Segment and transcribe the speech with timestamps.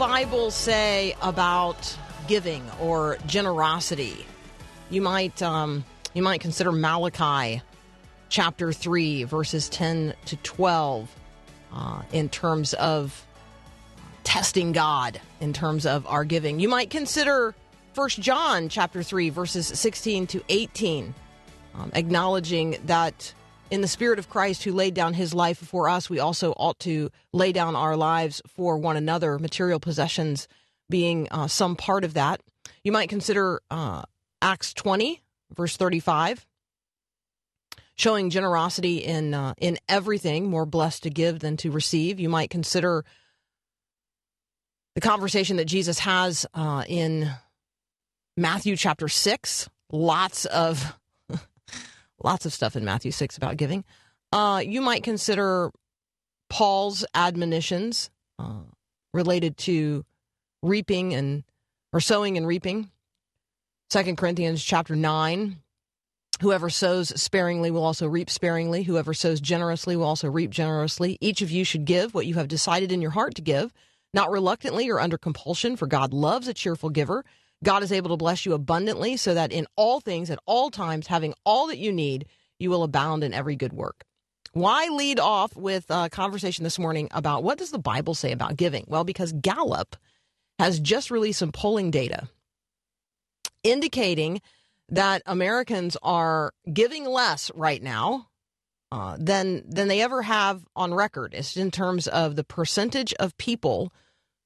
[0.00, 1.94] Bible say about
[2.26, 4.24] giving or generosity?
[4.88, 7.60] You might um, you might consider Malachi
[8.30, 11.14] chapter three verses ten to twelve
[11.70, 13.26] uh, in terms of
[14.24, 16.60] testing God in terms of our giving.
[16.60, 17.54] You might consider
[17.92, 21.14] First John chapter three verses sixteen to eighteen,
[21.74, 23.34] um, acknowledging that
[23.70, 26.78] in the Spirit of Christ who laid down His life for us, we also ought
[26.80, 29.38] to lay down our lives for one another.
[29.38, 30.48] Material possessions
[30.88, 32.40] being uh, some part of that.
[32.82, 34.02] You might consider uh,
[34.42, 35.22] Acts twenty
[35.54, 36.46] verse thirty five
[37.96, 42.18] showing generosity in uh, in everything, more blessed to give than to receive.
[42.18, 43.04] You might consider
[44.94, 47.30] the conversation that Jesus has uh, in
[48.36, 49.68] Matthew chapter six.
[49.92, 50.98] Lots of
[52.22, 53.84] lots of stuff in Matthew six about giving.
[54.32, 55.70] Uh, you might consider
[56.48, 58.62] Paul's admonitions uh,
[59.12, 60.04] related to
[60.62, 61.44] reaping and
[61.92, 62.90] or sowing and reaping.
[63.90, 65.58] Second Corinthians chapter nine.
[66.40, 68.82] Whoever sows sparingly will also reap sparingly.
[68.84, 71.18] Whoever sows generously will also reap generously.
[71.20, 73.74] Each of you should give what you have decided in your heart to give,
[74.14, 77.26] not reluctantly or under compulsion, for God loves a cheerful giver.
[77.62, 81.06] God is able to bless you abundantly so that in all things, at all times,
[81.06, 82.26] having all that you need,
[82.58, 84.04] you will abound in every good work.
[84.52, 88.56] Why lead off with a conversation this morning about what does the Bible say about
[88.56, 88.84] giving?
[88.88, 89.96] Well, because Gallup
[90.58, 92.28] has just released some polling data
[93.62, 94.40] indicating
[94.88, 98.28] that Americans are giving less right now
[98.90, 101.32] uh, than than they ever have on record.
[101.32, 103.92] It's in terms of the percentage of people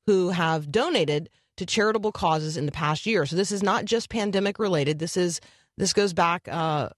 [0.06, 3.26] who have donated to charitable causes in the past year.
[3.26, 4.98] So this is not just pandemic related.
[4.98, 5.40] This is
[5.76, 6.90] this goes back uh,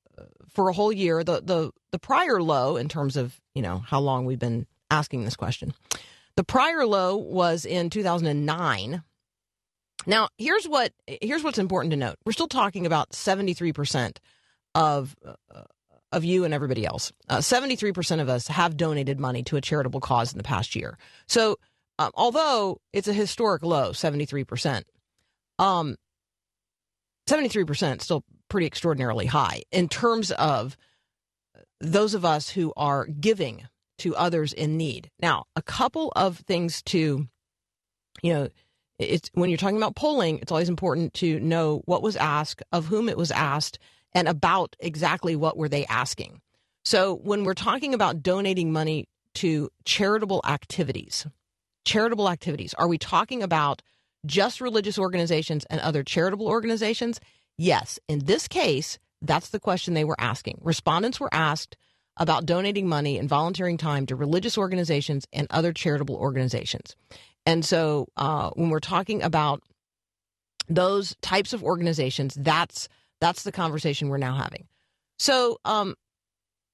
[0.49, 1.25] for a whole year.
[1.25, 5.25] The the the prior low in terms of you know how long we've been asking
[5.25, 5.75] this question.
[6.37, 9.03] The prior low was in 2009
[10.07, 12.17] now, here's what here's what's important to note.
[12.25, 14.19] We're still talking about 73%
[14.75, 15.63] of uh,
[16.13, 17.13] of you and everybody else.
[17.29, 20.97] Uh, 73% of us have donated money to a charitable cause in the past year.
[21.27, 21.59] So,
[21.99, 24.83] um, although it's a historic low, 73%,
[25.59, 25.97] um,
[27.29, 30.77] 73% still pretty extraordinarily high in terms of
[31.81, 33.67] those of us who are giving
[33.99, 35.11] to others in need.
[35.21, 37.27] Now, a couple of things to,
[38.23, 38.49] you know,
[38.99, 42.87] it's when you're talking about polling, it's always important to know what was asked, of
[42.87, 43.79] whom it was asked,
[44.13, 46.41] and about exactly what were they asking.
[46.85, 51.27] So when we're talking about donating money to charitable activities,
[51.87, 53.81] charitable activities, are we talking about
[54.27, 57.21] just religious organizations and other charitable organizations?
[57.57, 57.99] Yes.
[58.09, 60.59] In this case, that's the question they were asking.
[60.63, 61.77] Respondents were asked
[62.19, 66.97] about donating money and volunteering time to religious organizations and other charitable organizations.
[67.47, 69.63] And so uh, when we're talking about
[70.69, 72.89] those types of organizations, that's
[73.21, 74.67] that's the conversation we're now having.
[75.19, 75.95] So um,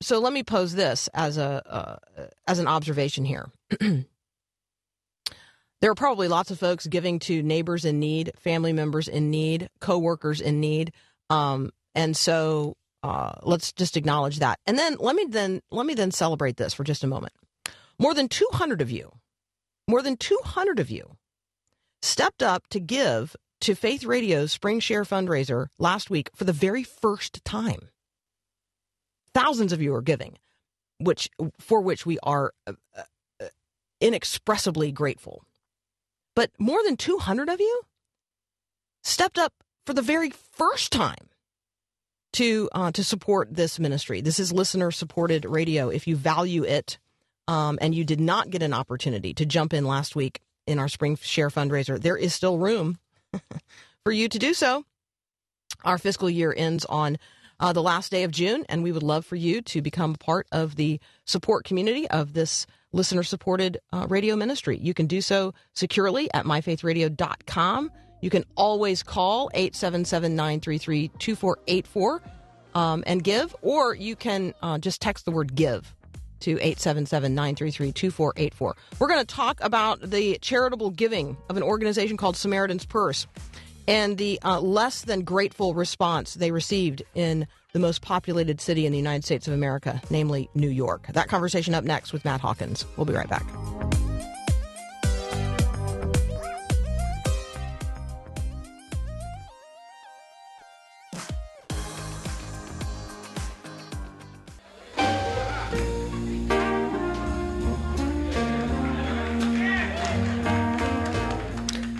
[0.00, 1.62] so let me pose this as a
[2.18, 3.50] uh, as an observation here.
[5.82, 9.68] there are probably lots of folks giving to neighbors in need, family members in need,
[9.80, 10.92] coworkers in need,
[11.28, 14.58] um, and so uh, let's just acknowledge that.
[14.64, 17.34] And then let me then let me then celebrate this for just a moment.
[17.98, 19.12] More than 200 of you
[19.88, 21.16] more than 200 of you
[22.00, 26.82] stepped up to give to Faith Radio's Spring Share fundraiser last week for the very
[26.82, 27.88] first time.
[29.34, 30.38] Thousands of you are giving,
[30.98, 33.46] which for which we are uh, uh,
[34.00, 35.44] inexpressibly grateful.
[36.34, 37.82] But more than 200 of you
[39.02, 39.52] stepped up
[39.86, 41.28] for the very first time
[42.34, 44.20] to uh, to support this ministry.
[44.20, 45.88] This is listener supported radio.
[45.88, 46.98] If you value it,
[47.48, 50.88] um, and you did not get an opportunity to jump in last week in our
[50.88, 52.98] spring share fundraiser, there is still room
[54.04, 54.84] for you to do so.
[55.84, 57.18] Our fiscal year ends on
[57.58, 60.46] uh, the last day of June, and we would love for you to become part
[60.52, 64.78] of the support community of this listener supported uh, radio ministry.
[64.78, 67.90] You can do so securely at myfaithradio.com.
[68.20, 72.22] You can always call 877 933 2484
[72.74, 75.94] um, and give, or you can uh, just text the word give
[76.40, 78.76] to 877 933 2484.
[78.98, 83.26] We're going to talk about the charitable giving of an organization called Samaritan's Purse
[83.88, 88.92] and the uh, less than grateful response they received in the most populated city in
[88.92, 91.06] the United States of America, namely New York.
[91.08, 92.84] That conversation up next with Matt Hawkins.
[92.96, 93.46] We'll be right back.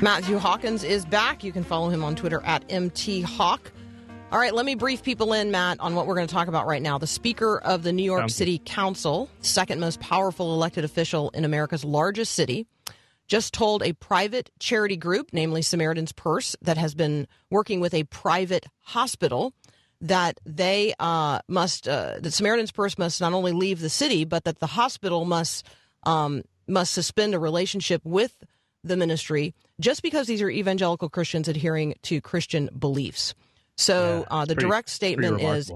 [0.03, 1.43] Matthew Hawkins is back.
[1.43, 3.61] You can follow him on Twitter at MTHawk.
[4.33, 6.67] All right, let me brief people in, Matt, on what we're going to talk about
[6.67, 6.97] right now.
[6.97, 11.45] The Speaker of the New York Sounds City Council, second most powerful elected official in
[11.45, 12.67] America's largest city,
[13.29, 18.05] just told a private charity group, namely Samaritan's Purse, that has been working with a
[18.05, 19.53] private hospital,
[20.01, 24.45] that they uh, must, uh, that Samaritan's Purse must not only leave the city, but
[24.45, 25.69] that the hospital must
[26.05, 28.43] um, must suspend a relationship with
[28.83, 33.35] the ministry just because these are evangelical Christians adhering to Christian beliefs.
[33.77, 35.71] So Yeah, uh, the pretty- direct statement is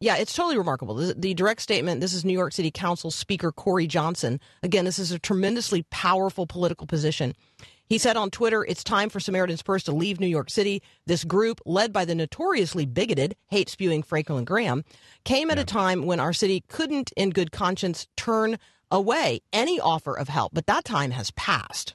[0.00, 0.94] yeah, it's totally remarkable.
[0.96, 4.40] The, the direct statement this is New York City Council Speaker Corey Johnson.
[4.62, 7.34] Again, this is a tremendously powerful political position.
[7.86, 10.82] He said on Twitter, it's time for Samaritan's Purse to leave New York City.
[11.06, 14.84] This group, led by the notoriously bigoted, hate spewing Franklin Graham,
[15.24, 18.58] came at a time when our city couldn't, in good conscience, turn
[18.90, 20.52] away any offer of help.
[20.54, 21.94] But that time has passed.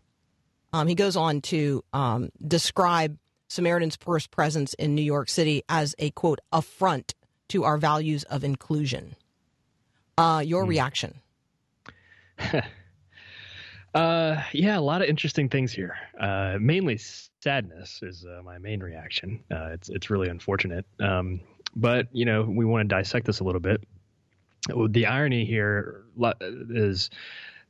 [0.73, 3.17] Um, he goes on to um, describe
[3.49, 7.13] Samaritan's Purse presence in New York City as a quote affront
[7.49, 9.15] to our values of inclusion.
[10.17, 11.15] Uh, your reaction?
[13.93, 15.97] Uh, yeah, a lot of interesting things here.
[16.19, 16.99] Uh, mainly
[17.41, 19.43] sadness is uh, my main reaction.
[19.51, 20.85] Uh, it's it's really unfortunate.
[20.99, 21.41] Um,
[21.75, 23.83] but you know, we want to dissect this a little bit.
[24.89, 26.03] The irony here
[26.69, 27.09] is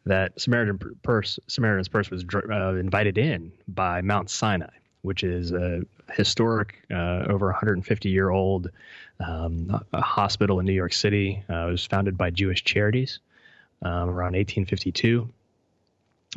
[0.06, 4.68] that Samaritan Purse, Samaritan's Purse was uh, invited in by Mount Sinai,
[5.02, 5.82] which is a
[6.12, 8.70] historic, uh, over 150 year old
[9.20, 11.44] um, hospital in New York City.
[11.50, 13.20] Uh, it was founded by Jewish Charities
[13.82, 15.30] um, around 1852.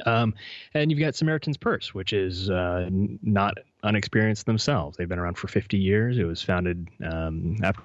[0.07, 0.35] Um,
[0.75, 4.97] and you've got Samaritan's Purse, which is uh, not unexperienced themselves.
[4.97, 6.19] They've been around for 50 years.
[6.19, 7.83] It was founded um, after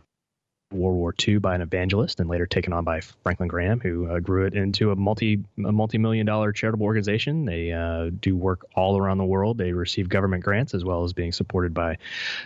[0.71, 4.19] World War II by an evangelist, and later taken on by Franklin Graham, who uh,
[4.19, 7.45] grew it into a multi a multi million dollar charitable organization.
[7.45, 9.57] They uh, do work all around the world.
[9.57, 11.97] They receive government grants as well as being supported by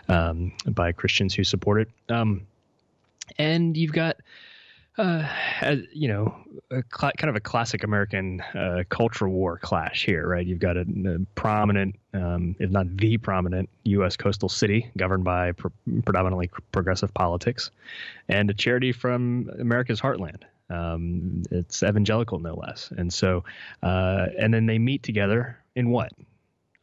[0.07, 2.13] um, by Christians who support it.
[2.13, 2.45] Um,
[3.37, 4.17] and you've got
[5.01, 6.35] uh, you know,
[6.71, 10.45] cl- kind of a classic American uh, cultural war clash here, right?
[10.45, 14.15] You've got a, a prominent, um, if not the prominent, U.S.
[14.15, 15.69] coastal city governed by pr-
[16.05, 17.71] predominantly progressive politics,
[18.29, 20.43] and a charity from America's heartland.
[20.69, 22.93] Um, it's evangelical, no less.
[22.95, 23.43] And so,
[23.83, 26.13] uh, and then they meet together in what?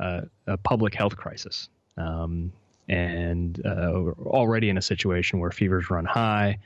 [0.00, 1.68] Uh, a public health crisis.
[1.96, 2.52] Um,
[2.88, 6.58] and uh, already in a situation where fevers run high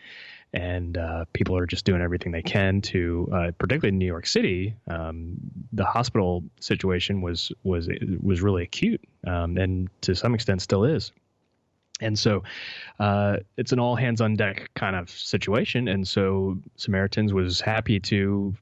[0.54, 4.26] and uh, people are just doing everything they can to, uh, particularly in New York
[4.26, 5.34] City, um,
[5.72, 7.88] the hospital situation was was
[8.20, 11.12] was really acute, um, and to some extent still is.
[12.00, 12.42] And so,
[12.98, 15.86] uh, it's an all hands on deck kind of situation.
[15.86, 18.54] And so, Samaritans was happy to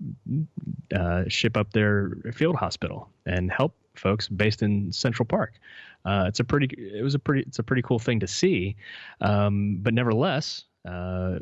[0.95, 5.55] uh, ship up their field hospital and help folks based in Central Park.
[6.05, 8.77] Uh, it's a pretty, it was a pretty, it's a pretty cool thing to see.
[9.21, 11.39] Um, but nevertheless, uh,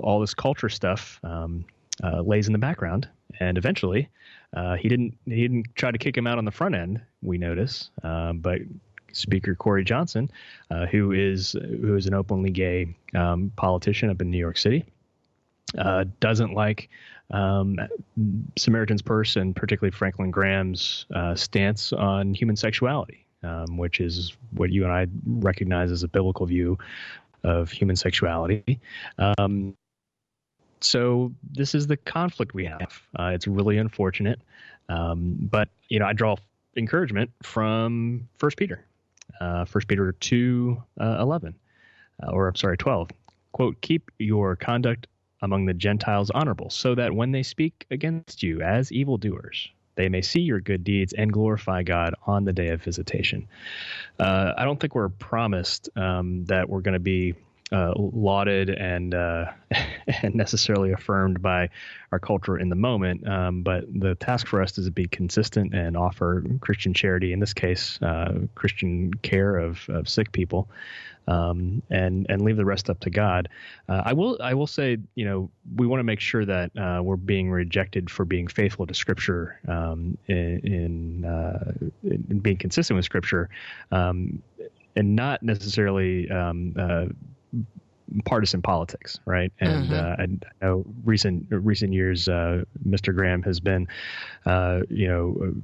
[0.00, 1.64] all this culture stuff um,
[2.02, 3.08] uh, lays in the background,
[3.40, 4.08] and eventually,
[4.54, 7.00] uh, he didn't he didn't try to kick him out on the front end.
[7.22, 8.60] We notice, um, but
[9.12, 10.30] Speaker Corey Johnson,
[10.70, 14.84] uh, who is who is an openly gay um, politician up in New York City,
[15.78, 16.88] uh, doesn't like
[17.30, 17.78] um,
[18.56, 24.70] Samaritan's Purse and particularly Franklin Graham's uh, stance on human sexuality, um, which is what
[24.70, 26.78] you and I recognize as a biblical view
[27.44, 28.80] of human sexuality.
[29.18, 29.74] Um,
[30.80, 33.02] so this is the conflict we have.
[33.18, 34.40] Uh, it's really unfortunate,
[34.88, 36.36] um, but you know I draw
[36.76, 38.84] encouragement from First Peter,
[39.40, 41.54] uh, First Peter two uh, eleven,
[42.22, 43.10] uh, or I'm sorry twelve.
[43.52, 45.06] Quote: Keep your conduct
[45.42, 50.22] among the Gentiles honorable, so that when they speak against you as evildoers, they may
[50.22, 53.48] see your good deeds and glorify God on the day of visitation.
[54.18, 57.34] Uh, I don't think we're promised um, that we're going to be
[57.72, 59.46] uh, lauded and uh,
[60.22, 61.68] and necessarily affirmed by
[62.12, 63.26] our culture in the moment.
[63.28, 67.32] Um, but the task for us is to be consistent and offer Christian charity.
[67.32, 70.68] In this case, uh, Christian care of, of sick people.
[71.26, 73.50] Um, and and leave the rest up to God.
[73.86, 77.02] Uh, I will I will say you know we want to make sure that uh,
[77.02, 81.72] we're being rejected for being faithful to Scripture um, in in, uh,
[82.02, 83.50] in being consistent with Scripture,
[83.92, 84.42] um,
[84.96, 87.04] and not necessarily um, uh,
[88.24, 89.52] partisan politics, right?
[89.60, 90.26] And uh, I,
[90.62, 93.14] know recent recent years, uh, Mr.
[93.14, 93.88] Graham has been,
[94.46, 95.54] uh, you know,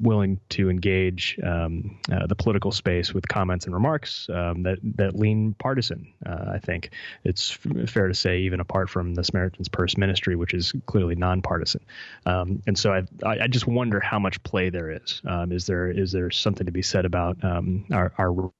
[0.00, 5.16] willing to engage um, uh, the political space with comments and remarks um, that that
[5.16, 6.12] lean partisan.
[6.26, 6.90] Uh, I think
[7.24, 11.14] it's f- fair to say, even apart from the Samaritan's Purse ministry, which is clearly
[11.14, 11.84] nonpartisan.
[12.26, 15.22] Um, and so I, I I just wonder how much play there is.
[15.26, 18.50] Um, is there is there something to be said about um, our our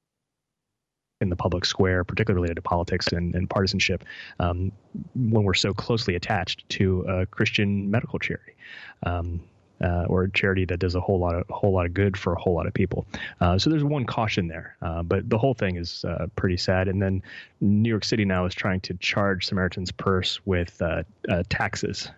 [1.21, 4.05] in the public square, particularly related to politics and, and partisanship,
[4.41, 4.73] um,
[5.15, 8.55] when we're so closely attached to a Christian medical charity.
[9.05, 9.43] Um,
[9.83, 12.33] uh, or a charity that does a whole lot of whole lot of good for
[12.33, 13.07] a whole lot of people.
[13.41, 16.89] Uh, so there's one caution there, uh, but the whole thing is uh, pretty sad.
[16.89, 17.23] And then
[17.61, 22.09] New York City now is trying to charge Samaritan's Purse with uh, uh, taxes.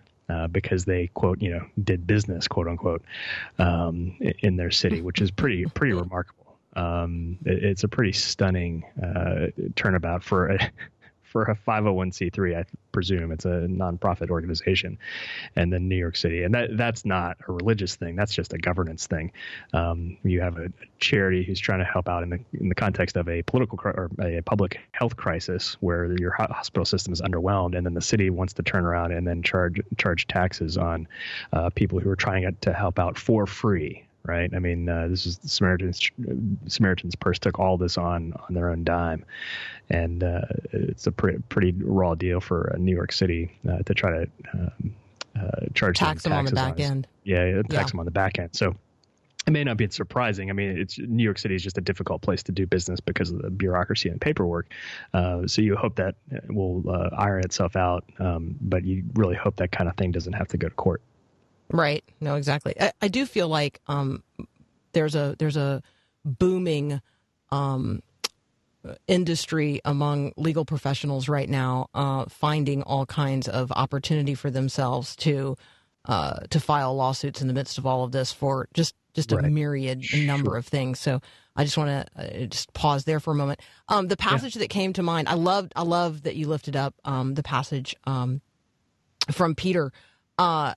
[0.51, 3.03] because they quote you know did business quote unquote
[3.57, 6.46] um, in their city, which is pretty pretty remarkable.
[6.77, 8.85] Um, it- it's a pretty stunning
[9.75, 10.71] turnabout for a
[11.23, 12.57] for a 501c3.
[12.57, 14.97] I presume it's a nonprofit organization,
[15.57, 18.15] and then New York City, and that that's not a religious thing.
[18.15, 19.33] That's just a governance thing.
[19.73, 23.17] Um, you have a charity who's trying to help out in the in the context
[23.17, 27.85] of a political or a public health crisis where your hospital system is underwhelmed, and
[27.85, 31.07] then the city wants to turn around and then charge charge taxes on
[31.51, 34.53] uh, people who are trying to help out for free right?
[34.53, 36.11] I mean, uh, this is the Samaritan's
[36.67, 39.25] Samaritan's Purse took all this on on their own dime,
[39.89, 40.41] and uh,
[40.71, 44.27] it's a pre- pretty raw deal for uh, New York City uh, to try to
[44.53, 44.95] um,
[45.39, 46.89] uh, charge Tax them on the back us.
[46.89, 47.07] end.
[47.23, 47.83] Yeah, tax Yeah.
[47.85, 48.49] them on the back end.
[48.55, 48.75] So.
[49.45, 50.49] It may not be surprising.
[50.49, 53.31] I mean, it's New York City is just a difficult place to do business because
[53.31, 54.73] of the bureaucracy and paperwork.
[55.13, 56.15] Uh, so you hope that
[56.49, 60.33] will uh, iron itself out, um, but you really hope that kind of thing doesn't
[60.33, 61.01] have to go to court.
[61.71, 62.03] Right.
[62.21, 62.73] No, exactly.
[62.79, 64.23] I, I do feel like um,
[64.93, 65.81] there's a there's a
[66.23, 67.01] booming
[67.49, 68.01] um,
[69.07, 75.57] industry among legal professionals right now, uh, finding all kinds of opportunity for themselves to
[76.05, 79.35] uh, to file lawsuits in the midst of all of this for just just a
[79.37, 79.51] Right.
[79.51, 80.99] myriad number of things.
[80.99, 81.21] So
[81.55, 83.59] I just want to uh, just pause there for a moment.
[83.89, 85.73] Um, the passage that came to mind, I loved.
[85.75, 88.41] I love that you lifted up um, the passage um,
[89.31, 89.91] from Peter.
[90.37, 90.75] Uh,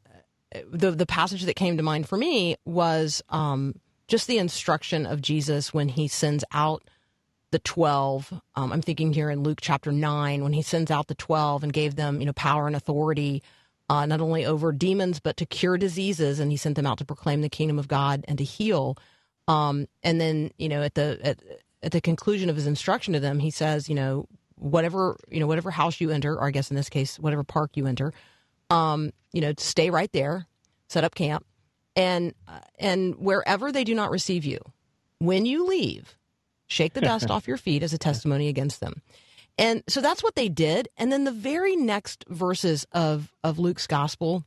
[0.70, 3.74] the the passage that came to mind for me was um,
[4.08, 6.82] just the instruction of Jesus when he sends out
[7.52, 11.16] the 12 um, i'm thinking here in luke chapter 9 when he sends out the
[11.16, 13.42] 12 and gave them you know power and authority
[13.90, 16.38] uh, not only over demons but to cure diseases.
[16.38, 18.96] And he sent them out to proclaim the kingdom of god and to heal.
[19.48, 21.42] Um, and then you know at the at,
[21.82, 25.48] at the conclusion of his instruction to them he says you know whatever you know
[25.48, 28.12] whatever house you enter or i guess in this case whatever park you enter
[28.70, 30.46] um, you know stay right there
[30.88, 31.44] set up camp
[31.96, 34.58] and uh, and wherever they do not receive you
[35.18, 36.16] when you leave
[36.66, 39.02] shake the dust off your feet as a testimony against them.
[39.58, 40.88] And so that's what they did.
[40.96, 44.44] And then the very next verses of of luke's gospel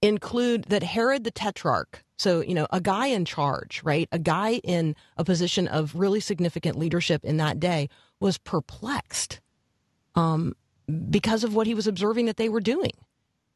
[0.00, 4.08] include that herod the tetrarch so you know a guy in charge right?
[4.12, 7.88] A guy in a position of really significant leadership in that day
[8.20, 9.40] was perplexed
[10.14, 10.54] um,
[11.10, 12.92] because of what he was observing that they were doing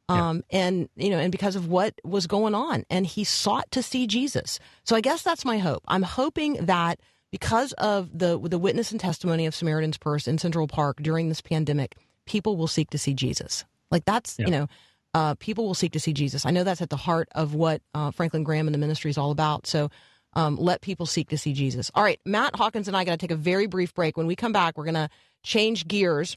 [0.09, 3.83] um, and you know, and because of what was going on, and he sought to
[3.83, 4.59] see Jesus.
[4.85, 5.83] So I guess that's my hope.
[5.87, 10.67] I'm hoping that because of the the witness and testimony of Samaritan's Purse in Central
[10.67, 13.65] Park during this pandemic, people will seek to see Jesus.
[13.91, 14.47] Like that's Yeah.
[14.47, 14.67] you know,
[15.13, 16.47] uh, people will seek to see Jesus.
[16.47, 19.19] I know that's at the heart of what uh, Franklin Graham and the ministry is
[19.19, 19.67] all about.
[19.67, 19.91] So.
[20.35, 21.91] Um, let people seek to see Jesus.
[21.95, 24.19] All right, Matt Hawkins and I got to take a very brief break.
[24.19, 25.09] When we come back, we're going to
[25.43, 26.37] change gears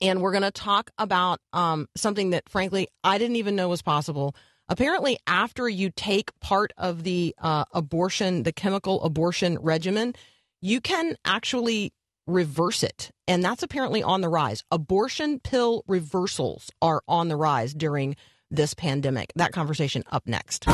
[0.00, 3.82] and we're going to talk about um, something that, frankly, I didn't even know was
[3.82, 4.34] possible.
[4.68, 10.14] Apparently, after you take part of the uh, abortion, the chemical abortion regimen,
[10.62, 11.92] you can actually
[12.26, 13.10] reverse it.
[13.28, 14.64] And that's apparently on the rise.
[14.70, 18.16] Abortion pill reversals are on the rise during
[18.50, 19.32] this pandemic.
[19.36, 20.66] That conversation up next.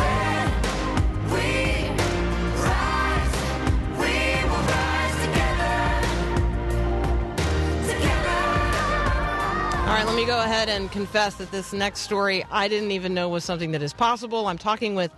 [9.90, 13.12] All right, let me go ahead and confess that this next story I didn't even
[13.12, 14.46] know was something that is possible.
[14.46, 15.10] I'm talking with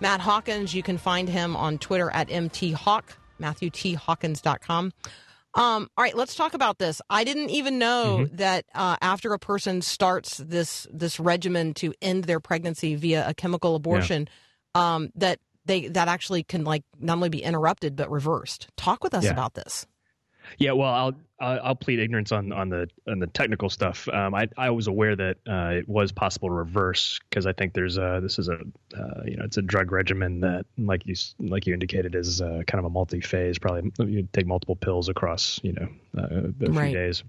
[0.00, 0.74] Matt Hawkins.
[0.74, 3.02] You can find him on Twitter at MTHawk,
[3.38, 4.92] MatthewTHawkins.com.
[5.56, 7.02] Um, all right, let's talk about this.
[7.10, 8.36] I didn't even know Mm-hmm.
[8.36, 13.34] that uh, after a person starts this this regimen to end their pregnancy via a
[13.34, 14.26] chemical abortion,
[14.74, 18.68] um, that they that actually can like not only be interrupted but reversed.
[18.78, 19.32] Talk with us Yeah.
[19.32, 19.86] about this.
[20.58, 24.08] Yeah, well, I'll I'll plead ignorance on on the on the technical stuff.
[24.08, 27.74] Um, I I was aware that uh, it was possible to reverse because I think
[27.74, 28.54] there's a this is a
[28.96, 32.62] uh, you know it's a drug regimen that like you like you indicated is uh,
[32.66, 33.58] kind of a multi phase.
[33.58, 36.92] Probably you take multiple pills across you know uh, a few Right.
[36.92, 37.22] days.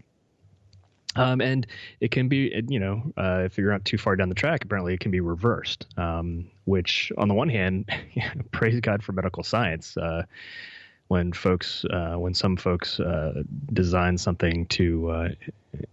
[1.18, 1.66] Um, and
[2.02, 4.94] it can be, you know, uh, if you're not too far down the track, apparently
[4.94, 5.88] it can be reversed.
[5.98, 7.90] Um, which, on the one hand,
[8.52, 9.96] praise God for medical science.
[9.96, 10.24] Uh,
[11.08, 13.44] when folks, uh, when some folks uh,
[13.74, 15.30] design something to uh,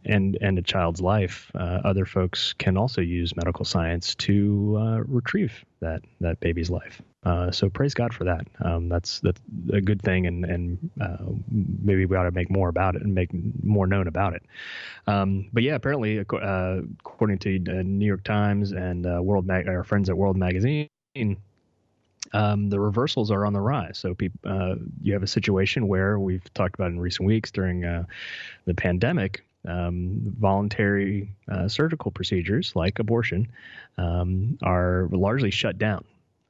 [0.07, 4.99] end end a child's life, uh, other folks can also use medical science to uh,
[5.07, 7.03] retrieve that that baby's life.
[7.25, 8.47] Uh, so praise God for that.
[8.65, 9.41] Um, that's that's
[9.73, 10.91] a good thing, and and
[11.83, 13.31] maybe we ought to make more about it and make
[13.63, 14.43] more known about it.
[15.07, 20.17] Um, but yeah, apparently, according to New York Times and World Mag- our friends at
[20.17, 20.89] World Magazine,
[22.33, 23.99] um, the reversals are on the rise.
[23.99, 27.85] So peop uh, you have a situation where we've talked about in recent weeks during
[27.85, 28.05] uh,
[28.65, 29.45] the pandemic.
[29.65, 33.47] Um, voluntary uh, surgical procedures like abortion
[33.97, 36.05] um, are largely shut down.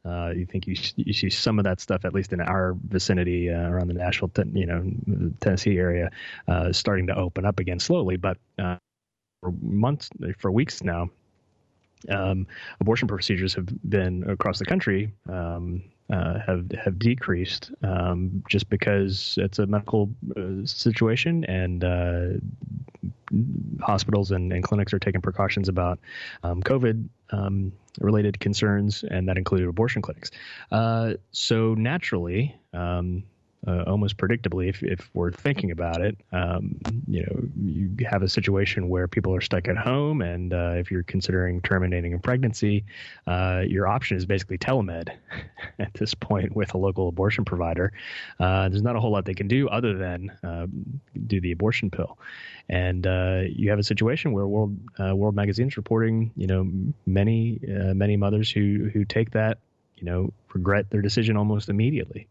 [0.05, 3.51] Uh, you think you, you see some of that stuff, at least in our vicinity
[3.51, 4.91] uh, around the Nashville, you know,
[5.41, 6.11] Tennessee area,
[6.49, 8.17] uh, starting to open up again slowly.
[8.17, 8.79] But uh,
[9.43, 10.09] for months,
[10.39, 11.11] for weeks now,
[12.09, 12.47] um,
[12.81, 15.83] abortion procedures have been across the country um,
[16.13, 22.29] uh, have have decreased um, just because it's a medical uh, situation and uh,
[23.81, 25.99] hospitals and, and clinics are taking precautions about
[26.43, 30.31] um, COVID um, related concerns, and that included abortion clinics.
[30.71, 33.23] Uh, so naturally, um,
[33.67, 36.77] uh, almost predictably, if, if we're thinking about it, um,
[37.07, 40.91] you know, you have a situation where people are stuck at home, and uh, if
[40.91, 42.85] you're considering terminating a pregnancy,
[43.29, 45.11] uh, your option is basically telemed
[45.79, 47.93] at this point with a local abortion provider.
[48.41, 51.89] Uh, there's not a whole lot they can do other than um, do the abortion
[51.89, 52.19] pill,
[52.69, 56.69] and uh, you have a situation where World uh, World Magazine is reporting, you know,
[57.07, 57.61] many
[57.95, 59.59] many mothers who who take that,
[59.97, 62.27] you know, regret their decision almost immediately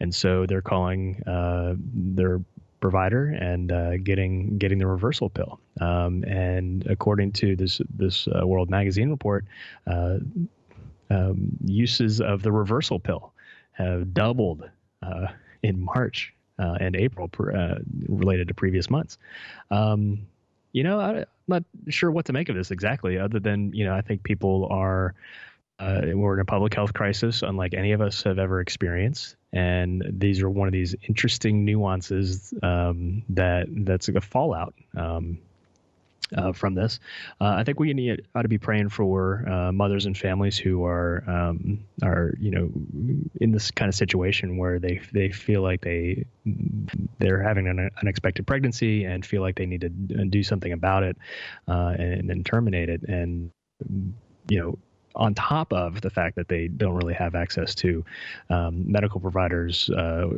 [0.00, 2.40] and so they're calling uh, their
[2.80, 5.60] provider and uh, getting getting the reversal pill.
[5.80, 9.44] Um, and according to this this uh, World Magazine report,
[9.86, 10.18] uh,
[11.10, 13.32] um, uses of the reversal pill
[13.72, 14.68] have doubled
[15.02, 15.26] uh,
[15.62, 19.18] in March uh, and April per, related to previous months.
[19.70, 20.26] Um,
[20.72, 23.84] you know, I, I'm not sure what to make of this exactly, other than you
[23.84, 25.14] know, I think people are
[25.80, 30.04] uh, we're in a public health crisis unlike any of us have ever experienced and
[30.08, 35.38] these are one of these interesting nuances um, that that's a fallout um,
[36.36, 37.00] uh, from this.
[37.40, 40.84] Uh, I think we need, ought to be praying for uh, mothers and families who
[40.84, 42.70] are um, are you know
[43.40, 46.24] in this kind of situation where they they feel like they
[47.18, 51.16] they're having an unexpected pregnancy and feel like they need to do something about it
[51.68, 53.50] uh, and, and terminate it and
[54.48, 54.78] you know
[55.14, 58.04] on top of the fact that they don't really have access to
[58.48, 60.28] um, medical providers, uh,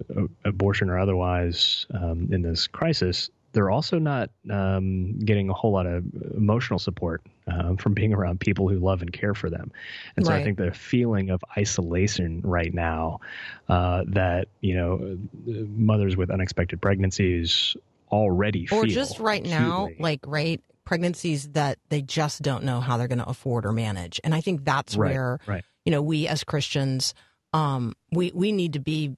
[0.44, 5.86] abortion or otherwise, um, in this crisis, they're also not um, getting a whole lot
[5.86, 6.04] of
[6.34, 9.70] emotional support um, from being around people who love and care for them.
[10.16, 13.20] And so I think the feeling of isolation right now
[13.68, 17.76] uh, that, you know, mothers with unexpected pregnancies
[18.10, 22.80] already or feel Or just right now, like right pregnancies that they just don't know
[22.80, 24.20] how they're going to afford or manage.
[24.24, 25.64] And I think that's Right, where right.
[25.84, 27.14] you know we as Christians,
[27.52, 29.16] um, we we need to be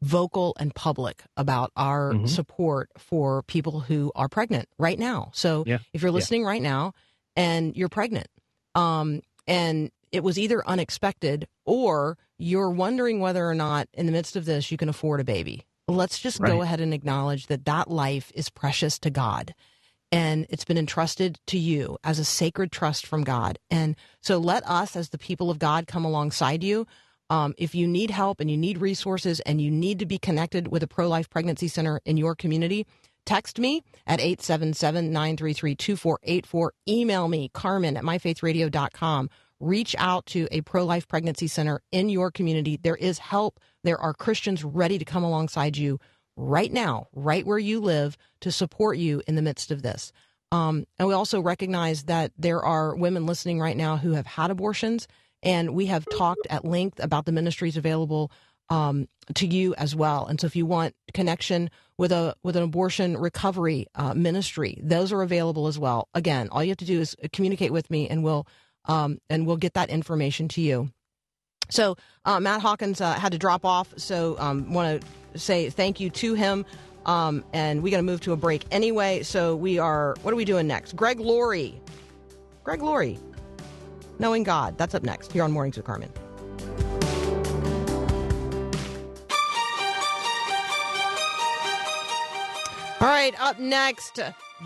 [0.00, 2.28] vocal and public about our Mhm.
[2.28, 5.30] support for people who are pregnant right now.
[5.32, 6.14] So Yeah, if you're yeah.
[6.14, 6.92] listening right now
[7.36, 8.26] and you're pregnant,
[8.74, 14.34] um, and it was either unexpected or you're wondering whether or not in the midst
[14.34, 15.62] of this you can afford a baby.
[15.88, 19.54] Let's just go ahead and acknowledge that that life is precious to God
[20.12, 23.58] and it's been entrusted to you as a sacred trust from God.
[23.70, 26.86] And so let us, as the people of God, come alongside you.
[27.30, 30.68] Um, if you need help and you need resources and you need to be connected
[30.68, 32.86] with a pro life pregnancy center in your community,
[33.24, 36.72] text me at 877 933 2484.
[36.86, 39.30] Email me, Carmen at myfaithradio.com.
[39.60, 42.76] Reach out to a pro life pregnancy center in your community.
[42.76, 43.60] There is help.
[43.82, 45.98] There are Christians ready to come alongside you
[46.36, 50.12] right now, right where you live, to support you in the midst of this.
[50.50, 54.50] Um, and we also recognize that there are women listening right now who have had
[54.50, 55.08] abortions,
[55.42, 58.30] and we have talked at length about the ministries available
[58.68, 60.26] um, to you as well.
[60.26, 65.12] And so, if you want connection with a with an abortion recovery uh, ministry, those
[65.12, 66.08] are available as well.
[66.14, 68.46] Again, all you have to do is communicate with me, and we'll
[68.84, 70.90] um, and we'll get that information to you.
[71.72, 76.00] So uh, Matt Hawkins uh, had to drop off, so um, want to say thank
[76.00, 76.66] you to him.
[77.06, 79.22] Um, and we got to move to a break anyway.
[79.22, 80.14] So we are.
[80.22, 80.94] What are we doing next?
[80.94, 81.80] Greg Laurie.
[82.62, 83.18] Greg Laurie.
[84.18, 84.76] Knowing God.
[84.76, 86.10] That's up next here on Mornings with Carmen.
[93.00, 94.20] All right, up next,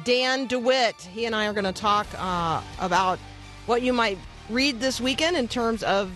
[0.05, 1.01] Dan DeWitt.
[1.01, 3.19] He and I are going to talk uh, about
[3.65, 4.19] what you might
[4.51, 6.11] read this weekend in terms of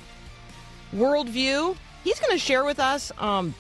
[0.95, 1.77] worldview.
[2.05, 3.55] He's going to share with us um,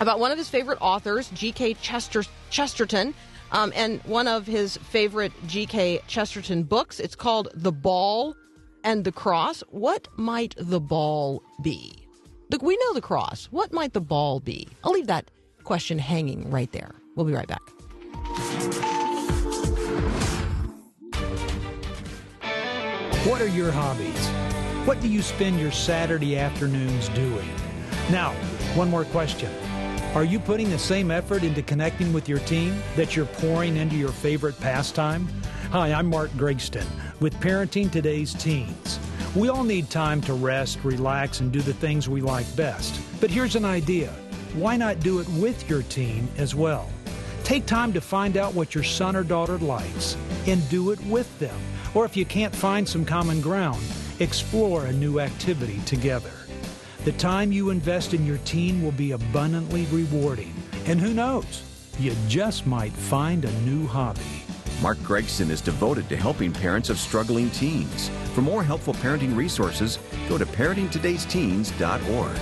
[0.00, 1.74] about one of his favorite authors, G.K.
[1.74, 3.14] Chester- Chesterton,
[3.50, 6.00] um, and one of his favorite G.K.
[6.06, 7.00] Chesterton books.
[7.00, 8.34] It's called The Ball
[8.84, 9.62] and the Cross.
[9.70, 12.02] What might the ball be?
[12.50, 13.46] Look, we know the cross.
[13.50, 14.68] What might the ball be?
[14.84, 15.30] I'll leave that
[15.64, 16.90] question hanging right there.
[17.16, 17.62] We'll be right back.
[23.24, 24.51] What are your hobbies?
[24.84, 27.48] What do you spend your Saturday afternoons doing?
[28.10, 28.32] Now,
[28.74, 29.48] one more question.
[30.12, 33.94] Are you putting the same effort into connecting with your team that you're pouring into
[33.94, 35.28] your favorite pastime?
[35.70, 36.84] Hi, I'm Mark Gregston
[37.20, 38.98] with Parenting Today's Teens.
[39.36, 43.00] We all need time to rest, relax, and do the things we like best.
[43.20, 44.08] But here's an idea
[44.54, 46.90] why not do it with your teen as well?
[47.44, 50.16] Take time to find out what your son or daughter likes
[50.48, 51.56] and do it with them.
[51.94, 53.80] Or if you can't find some common ground,
[54.20, 56.30] explore a new activity together.
[57.04, 60.54] The time you invest in your teen will be abundantly rewarding.
[60.86, 61.62] And who knows?
[61.98, 64.20] You just might find a new hobby.
[64.80, 68.10] Mark Gregston is devoted to helping parents of struggling teens.
[68.34, 69.98] For more helpful parenting resources,
[70.28, 72.36] go to parentingtodaysteens.org.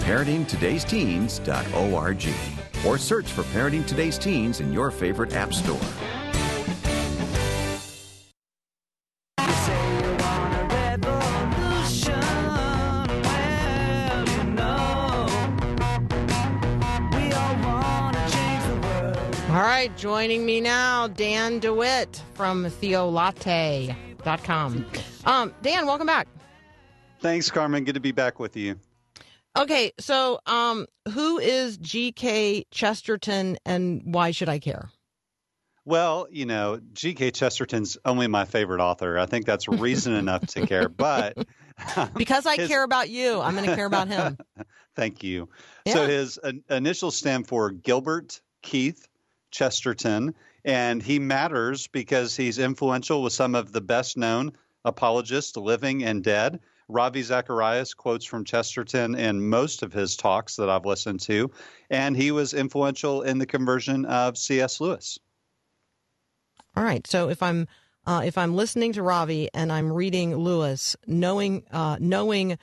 [0.00, 5.80] parentingtodaysteens.org or search for Parenting Today's Teens in your favorite app store.
[19.88, 23.94] Right, joining me now, Dan DeWitt from theolatte.com.
[25.24, 26.26] Um, Dan, welcome back.
[27.20, 27.84] Thanks, Carmen.
[27.84, 28.80] Good to be back with you.
[29.56, 32.64] Okay, so um, who is G.K.
[32.70, 34.90] Chesterton and why should I care?
[35.84, 37.30] Well, you know, G.K.
[37.30, 39.18] Chesterton's only my favorite author.
[39.18, 40.88] I think that's reason enough to care.
[40.88, 41.46] But
[42.16, 44.36] Because I his- care about you, I'm going to care about him.
[44.96, 45.48] Thank you.
[45.84, 45.92] Yeah.
[45.94, 49.06] So his uh, initials stand for Gilbert Keith
[49.56, 50.34] Chesterton,
[50.66, 54.52] and he matters because he's influential with some of the best known
[54.84, 56.60] apologists, living and dead.
[56.88, 61.50] Ravi Zacharias quotes from Chesterton in most of his talks that I've listened to,
[61.90, 64.78] and he was influential in the conversion of C.S.
[64.78, 65.18] Lewis.
[66.76, 67.06] All right.
[67.06, 67.66] So if I'm
[68.06, 72.58] uh, if I'm listening to Ravi and I'm reading Lewis, knowing uh, knowing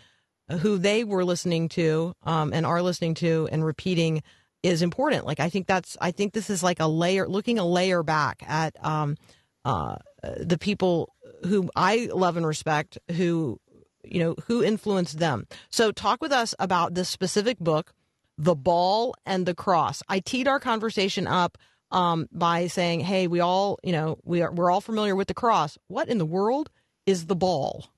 [0.59, 4.21] who they were listening to um, and are listening to and repeating
[4.63, 5.25] is important.
[5.25, 8.41] Like I think that's I think this is like a layer looking a layer back
[8.47, 9.17] at um,
[9.65, 9.97] uh,
[10.39, 13.59] the people who I love and respect who
[14.03, 15.45] you know who influenced them.
[15.69, 17.93] So talk with us about this specific book,
[18.37, 20.01] The Ball and the Cross.
[20.07, 21.57] I teed our conversation up
[21.91, 25.33] um, by saying, "Hey, we all, you know, we are we're all familiar with the
[25.33, 25.77] cross.
[25.87, 26.69] What in the world
[27.05, 27.92] is the ball?"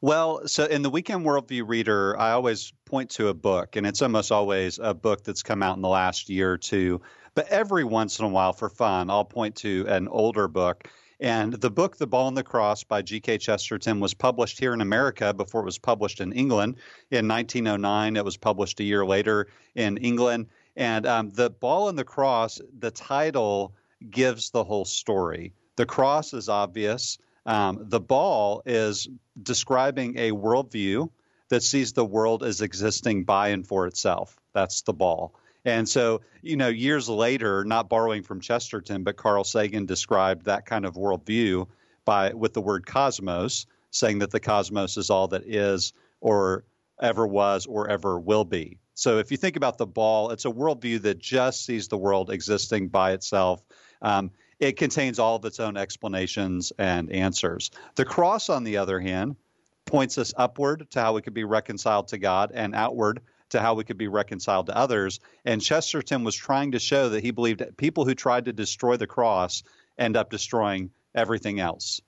[0.00, 4.02] Well, so in the Weekend Worldview Reader, I always point to a book, and it's
[4.02, 7.00] almost always a book that's come out in the last year or two.
[7.34, 10.88] But every once in a while, for fun, I'll point to an older book.
[11.18, 13.38] And the book, The Ball and the Cross by G.K.
[13.38, 16.76] Chesterton, was published here in America before it was published in England
[17.10, 18.16] in 1909.
[18.16, 20.48] It was published a year later in England.
[20.76, 23.74] And um, The Ball and the Cross, the title
[24.10, 25.54] gives the whole story.
[25.76, 27.18] The cross is obvious.
[27.46, 29.08] Um, the ball is
[29.40, 31.10] describing a worldview
[31.48, 34.36] that sees the world as existing by and for itself.
[34.52, 35.34] That's the ball.
[35.64, 40.66] And so, you know, years later, not borrowing from Chesterton, but Carl Sagan described that
[40.66, 41.66] kind of worldview
[42.04, 46.64] by with the word cosmos, saying that the cosmos is all that is or
[47.00, 48.78] ever was or ever will be.
[48.94, 52.30] So if you think about the ball, it's a worldview that just sees the world
[52.30, 53.62] existing by itself.
[54.00, 57.70] Um, it contains all of its own explanations and answers.
[57.94, 59.36] The cross, on the other hand,
[59.84, 63.74] points us upward to how we could be reconciled to God and outward to how
[63.74, 65.20] we could be reconciled to others.
[65.44, 68.96] And Chesterton was trying to show that he believed that people who tried to destroy
[68.96, 69.62] the cross
[69.98, 72.00] end up destroying everything else.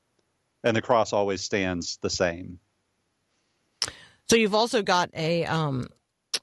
[0.64, 2.58] And the cross always stands the same.
[4.28, 5.88] So you've also got a um,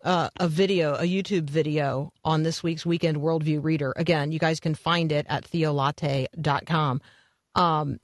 [0.06, 3.94] uh, a video, a YouTube video on this week's Weekend Worldview Reader.
[3.98, 7.02] Again, you guys can find it at theolatte.com.
[7.56, 7.98] Um,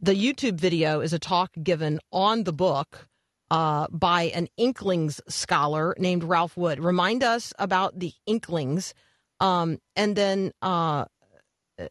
[0.00, 3.08] the YouTube video is a talk given on the book
[3.50, 6.78] uh, by an Inklings scholar named Ralph Wood.
[6.78, 8.94] Remind us about the Inklings,
[9.40, 11.06] um, and then uh,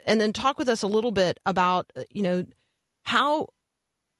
[0.05, 2.45] and then talk with us a little bit about you know
[3.03, 3.47] how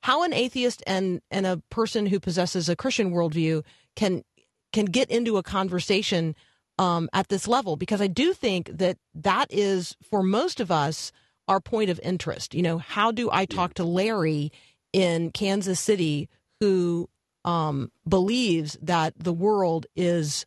[0.02, 3.63] how an atheist and and a person who possesses a Christian worldview
[3.95, 4.23] can
[4.71, 6.36] can get into a conversation
[6.77, 11.12] um, at this level because I do think that that is for most of us
[11.47, 12.53] our point of interest.
[12.53, 14.51] You know, how do I talk to Larry
[14.93, 16.29] in Kansas City
[16.60, 17.10] who
[17.43, 20.45] um, believes that the world is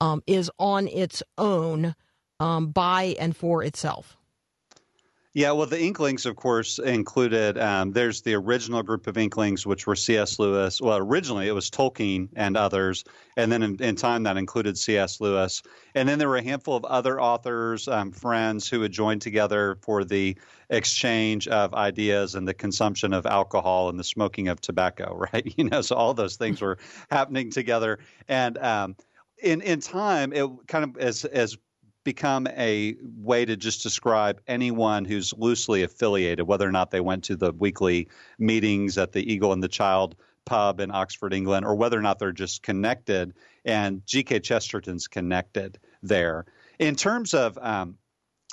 [0.00, 1.94] um, is on its own
[2.40, 4.16] um, by and for itself?
[5.36, 7.58] Yeah, well, the Inklings, of course, included.
[7.58, 10.38] Um, there's the original group of Inklings, which were C.S.
[10.38, 10.80] Lewis.
[10.80, 13.02] Well, originally it was Tolkien and others,
[13.36, 15.20] and then in, in time that included C.S.
[15.20, 15.60] Lewis.
[15.96, 19.76] And then there were a handful of other authors, um, friends who had joined together
[19.82, 20.38] for the
[20.70, 25.18] exchange of ideas and the consumption of alcohol and the smoking of tobacco.
[25.32, 25.54] Right?
[25.56, 26.78] You know, so all those things were
[27.10, 28.94] happening together, and um,
[29.42, 31.56] in in time, it kind of as as
[32.04, 37.24] become a way to just describe anyone who's loosely affiliated, whether or not they went
[37.24, 40.14] to the weekly meetings at the Eagle and the Child
[40.44, 43.34] pub in Oxford, England, or whether or not they're just connected.
[43.64, 44.40] And G.K.
[44.40, 46.44] Chesterton's connected there.
[46.78, 47.96] In terms of, um,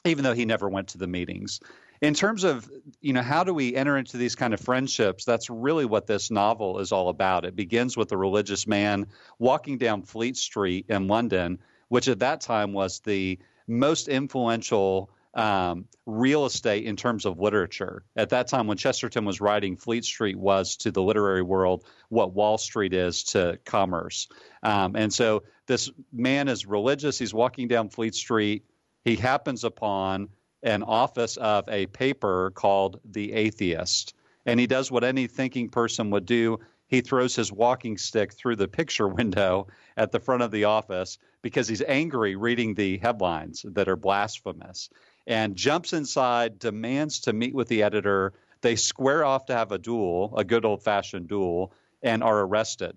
[0.05, 1.59] even though he never went to the meetings,
[2.01, 5.49] in terms of you know how do we enter into these kind of friendships that's
[5.49, 9.05] really what this novel is all about it begins with a religious man
[9.37, 11.59] walking down fleet street in london
[11.91, 18.05] which at that time was the most influential um, real estate in terms of literature.
[18.15, 22.33] At that time, when Chesterton was writing, Fleet Street was to the literary world what
[22.33, 24.29] Wall Street is to commerce.
[24.63, 27.19] Um, and so this man is religious.
[27.19, 28.63] He's walking down Fleet Street.
[29.03, 30.29] He happens upon
[30.63, 34.15] an office of a paper called The Atheist.
[34.45, 36.57] And he does what any thinking person would do
[36.91, 41.17] he throws his walking stick through the picture window at the front of the office
[41.41, 44.89] because he's angry reading the headlines that are blasphemous
[45.27, 48.33] and jumps inside, demands to meet with the editor.
[48.61, 52.95] They square off to have a duel, a good old fashioned duel, and are arrested.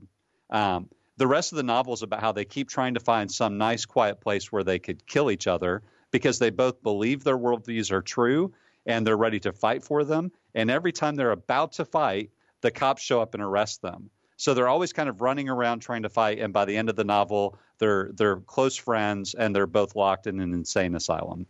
[0.50, 3.56] Um, the rest of the novel is about how they keep trying to find some
[3.56, 7.92] nice, quiet place where they could kill each other because they both believe their worldviews
[7.92, 8.52] are true
[8.86, 10.32] and they're ready to fight for them.
[10.54, 12.30] And every time they're about to fight,
[12.60, 14.10] the cops show up and arrest them.
[14.36, 16.96] So they're always kind of running around trying to fight, and by the end of
[16.96, 21.46] the novel, they're they're close friends and they're both locked in an insane asylum.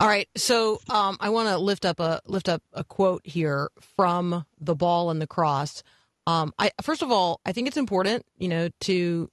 [0.00, 3.70] All right, so um, I want to lift up a lift up a quote here
[3.96, 5.82] from the ball and the cross.
[6.26, 9.30] Um, I first of all, I think it's important, you know, to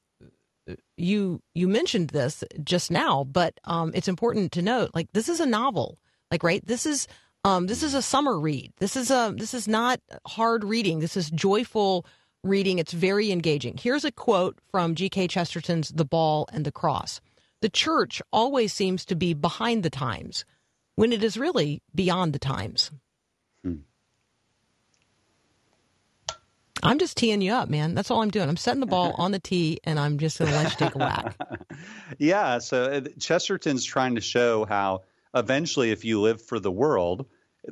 [0.97, 5.39] you you mentioned this just now, but um, it's important to note, like this is
[5.39, 5.99] a novel,
[6.31, 7.07] like right, this is
[7.45, 8.73] um, this is a summer read.
[8.79, 10.99] This is a this is not hard reading.
[10.99, 12.03] This is joyful
[12.43, 12.79] reading.
[12.79, 13.77] It's very engaging.
[13.77, 15.27] Here's a quote from G.K.
[15.27, 17.21] Chesterton's The Ball and the Cross.
[17.61, 20.43] The church always seems to be behind the times
[20.95, 22.89] when it is really beyond the times.
[23.63, 23.75] Hmm.
[26.81, 27.93] I'm just teeing you up, man.
[27.93, 28.49] That's all I'm doing.
[28.49, 30.95] I'm setting the ball on the tee, and I'm just going to let you take
[30.95, 31.35] a whack.
[32.17, 32.57] yeah.
[32.57, 35.03] So uh, Chesterton's trying to show how
[35.35, 37.27] eventually, if you live for the world,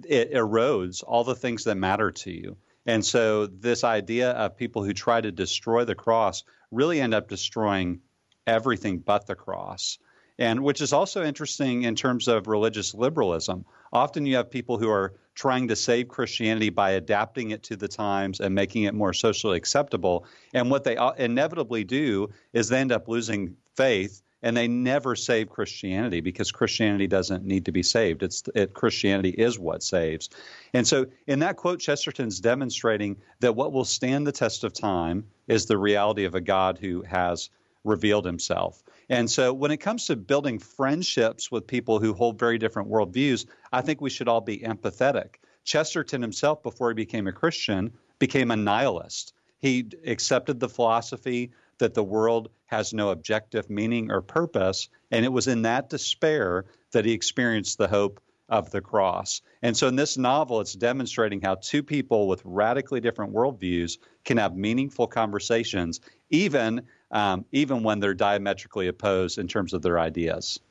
[0.08, 2.58] it erodes all the things that matter to you.
[2.86, 7.30] And so, this idea of people who try to destroy the cross really end up
[7.30, 8.02] destroying
[8.46, 10.00] everything but the cross.
[10.40, 13.66] And which is also interesting in terms of religious liberalism.
[13.92, 17.88] Often you have people who are trying to save Christianity by adapting it to the
[17.88, 20.26] times and making it more socially acceptable.
[20.54, 25.50] And what they inevitably do is they end up losing faith and they never save
[25.50, 28.22] Christianity because Christianity doesn't need to be saved.
[28.22, 30.30] It's it, Christianity is what saves.
[30.74, 35.26] And so, in that quote, Chesterton's demonstrating that what will stand the test of time
[35.48, 37.50] is the reality of a God who has
[37.86, 38.84] revealed Himself.
[39.10, 43.46] And so, when it comes to building friendships with people who hold very different worldviews,
[43.72, 45.36] I think we should all be empathetic.
[45.64, 49.34] Chesterton himself, before he became a Christian, became a nihilist.
[49.60, 51.52] He accepted the philosophy
[51.84, 54.88] that the world has no objective meaning or purpose.
[55.12, 59.42] And it was in that despair that he experienced the hope of the cross.
[59.62, 64.38] And so in this novel, it's demonstrating how two people with radically different worldviews can
[64.38, 70.62] have meaningful conversations, even, um, even when they're diametrically opposed in terms of their ideas.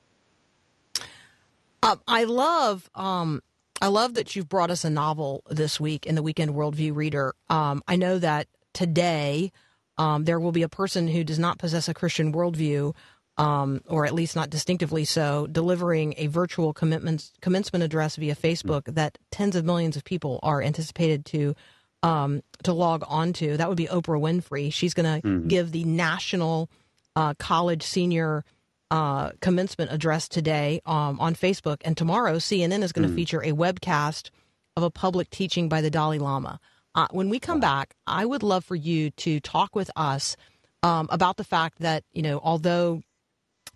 [1.82, 2.88] Uh, I love.
[2.94, 3.42] Um,
[3.82, 7.34] I love that you've brought us a novel this week in the Weekend Worldview Reader.
[7.50, 9.52] Um, I know that today
[10.02, 12.92] um, there will be a person who does not possess a Christian worldview,
[13.38, 19.16] um, or at least not distinctively so, delivering a virtual commencement address via Facebook that
[19.30, 21.54] tens of millions of people are anticipated to
[22.02, 23.56] um, to log onto.
[23.56, 24.72] That would be Oprah Winfrey.
[24.72, 26.68] She's going to give the national
[27.14, 28.44] uh, college senior
[28.90, 33.52] uh, commencement address today um, on Facebook, and tomorrow CNN is going to feature a
[33.52, 34.30] webcast
[34.76, 36.58] of a public teaching by the Dalai Lama.
[36.94, 40.36] Uh, when we come back, I would love for you to talk with us
[40.82, 43.02] um, about the fact that you know, although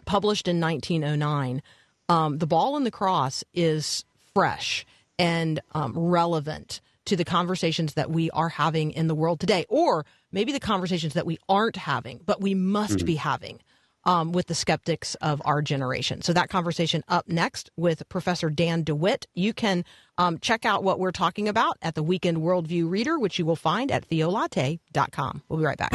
[0.05, 1.63] published in 1909,
[2.09, 4.85] um, the ball and the cross is fresh
[5.19, 10.05] and um, relevant to the conversations that we are having in the world today, or
[10.33, 13.61] maybe the conversations that we aren't having, but we must be having
[14.07, 16.23] um, with the skeptics of our generation.
[16.23, 19.27] So that conversation up next with Professor Dan DeWitt.
[19.35, 19.85] You can
[20.17, 23.57] um, check out what we're talking about at the Weekend Worldview Reader, which you will
[23.57, 25.43] find at theolatte.com.
[25.49, 25.93] We'll be right back.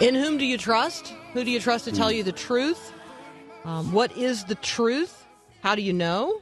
[0.00, 1.12] In whom do you trust?
[1.32, 2.92] Who do you trust to tell you the truth?
[3.64, 5.26] Um, what is the truth?
[5.62, 6.40] How do you know?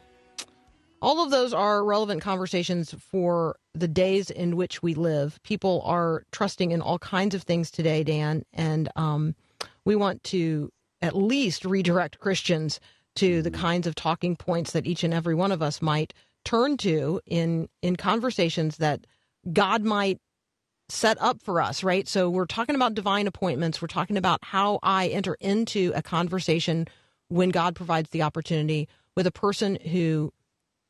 [1.03, 5.39] All of those are relevant conversations for the days in which we live.
[5.43, 9.35] People are trusting in all kinds of things today, Dan, and um,
[9.85, 10.71] we want to
[11.03, 12.81] at least redirect Christians
[13.17, 16.13] to the kinds of talking points that each and every one of us might
[16.45, 19.07] turn to in in conversations that
[19.53, 20.19] God might
[20.89, 22.07] set up for us, right?
[22.07, 23.83] So we're talking about divine appointments.
[23.83, 26.87] We're talking about how I enter into a conversation
[27.29, 30.33] when God provides the opportunity with a person who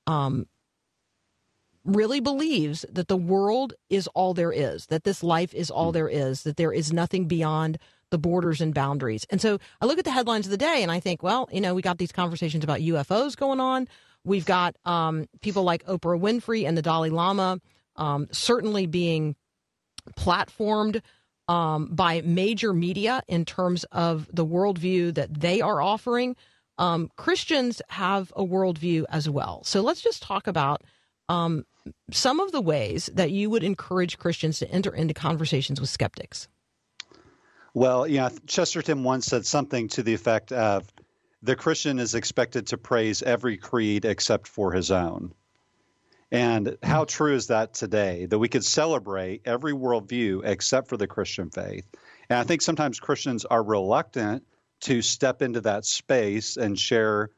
[0.07, 0.46] um,
[1.85, 6.09] really believes that the world is all there is, that this life is all there
[6.09, 7.79] is, that there is nothing beyond
[8.11, 9.27] the borders and boundaries.
[9.31, 11.61] And so I look at the headlines of the day and I think, well, you
[11.61, 13.88] know, we got these conversations about UFOs going on.
[14.25, 17.61] We've got um, people like Oprah Winfrey and the Dalai Lama
[17.96, 19.37] um, certainly being
[20.16, 21.03] platformed
[21.49, 26.37] um, by major media in terms of the worldview that they are offering.
[26.79, 29.63] Um, Christians have a worldview as well.
[29.65, 30.83] So let's just talk about
[31.29, 31.65] um,
[32.11, 36.49] some of the ways that you would encourage Christians to enter into conversations with skeptics.
[37.75, 40.91] Well, know, Chesterton once said something to the effect of
[41.43, 45.33] the Christian is expected to praise every creed except for his own.
[46.33, 48.27] And how true is that today?
[48.27, 51.87] That we could celebrate every worldview except for the Christian faith.
[52.29, 54.45] And I think sometimes Christians are reluctant
[54.81, 57.31] to step into that space and share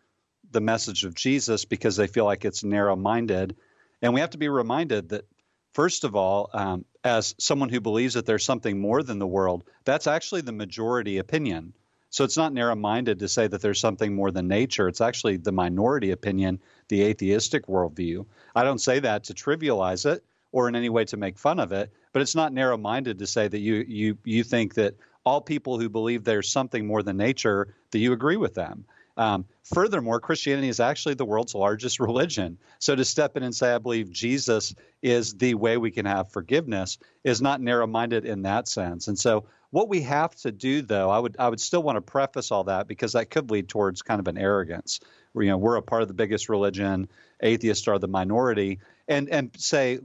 [0.51, 3.57] the message of Jesus because they feel like it's narrow minded.
[4.01, 5.27] And we have to be reminded that,
[5.74, 9.64] first of all, um, as someone who believes that there's something more than the world,
[9.85, 11.74] that's actually the majority opinion.
[12.11, 14.88] So it's not narrow minded to say that there's something more than nature.
[14.88, 18.27] It's actually the minority opinion, the atheistic worldview.
[18.55, 21.73] I don't say that to trivialize it or in any way to make fun of
[21.73, 24.94] it, but it's not narrow minded to say that you, you, you think that
[25.25, 28.87] all people who believe there's something more than nature, that you agree with them.
[29.18, 32.57] Um, furthermore, Christianity is actually the world's largest religion.
[32.79, 36.31] So to step in and say, I believe Jesus is the way we can have
[36.31, 39.09] forgiveness is not narrow minded in that sense.
[39.09, 42.02] And so what we have to do, though, I would I would still want to
[42.02, 45.00] preface all that because that could lead towards kind of an arrogance.
[45.33, 47.09] Where, you know, we're a part of the biggest religion,
[47.42, 50.00] atheists are the minority, and and say,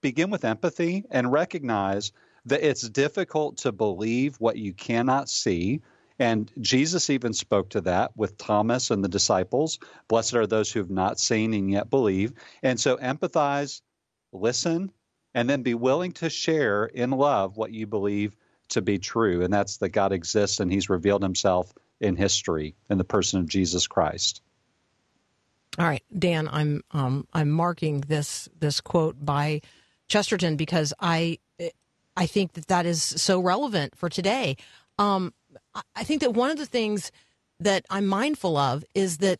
[0.00, 2.12] begin with empathy and recognize
[2.46, 5.82] that it's difficult to believe what you cannot see.
[6.18, 9.78] And Jesus even spoke to that with Thomas and the disciples.
[10.08, 12.32] Blessed are those who have not seen and yet believe.
[12.62, 13.80] And so empathize,
[14.32, 14.92] listen,
[15.34, 18.36] and then be willing to share in love what you believe
[18.72, 19.42] to be true.
[19.42, 23.46] And that's that God exists and he's revealed himself in history in the person of
[23.46, 24.42] Jesus Christ.
[25.78, 29.62] All right, Dan, I'm um, I'm marking this this quote by
[30.08, 31.38] Chesterton because I
[32.16, 34.56] I think that that is so relevant for today.
[34.98, 35.32] Um,
[35.96, 37.10] I think that one of the things
[37.60, 39.38] that I'm mindful of is that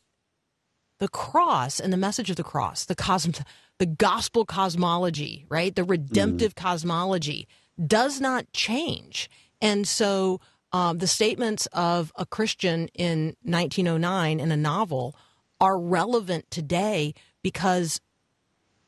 [0.98, 3.38] the cross and the message of the cross, the cosm,
[3.78, 7.48] the gospel cosmology, right, the redemptive cosmology,
[7.84, 9.30] does not change,
[9.60, 10.40] and so
[10.72, 15.14] um, the statements of a Christian in 1909 in a novel
[15.60, 18.00] are relevant today because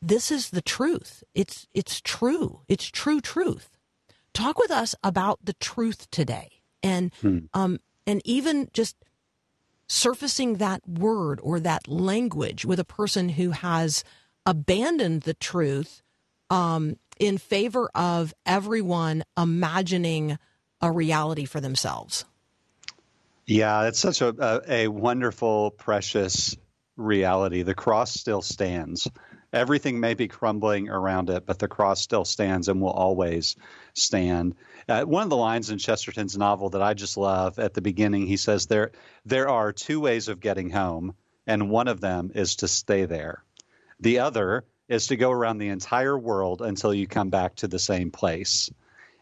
[0.00, 1.22] this is the truth.
[1.34, 2.60] It's it's true.
[2.68, 3.70] It's true truth.
[4.32, 7.12] Talk with us about the truth today, and
[7.54, 8.96] um, and even just
[9.86, 14.02] surfacing that word or that language with a person who has
[14.46, 16.02] abandoned the truth
[16.50, 20.38] um, in favor of everyone imagining
[20.80, 22.24] a reality for themselves.
[23.46, 26.56] Yeah, it's such a, a, a wonderful, precious
[26.96, 27.62] reality.
[27.62, 29.08] The cross still stands.
[29.52, 33.54] Everything may be crumbling around it, but the cross still stands and will always
[33.92, 34.56] stand.
[34.88, 38.26] Uh, one of the lines in Chesterton's novel that I just love at the beginning,
[38.26, 38.90] he says there
[39.24, 41.14] there are two ways of getting home,
[41.46, 43.44] and one of them is to stay there.
[44.00, 47.78] The other is to go around the entire world until you come back to the
[47.78, 48.70] same place.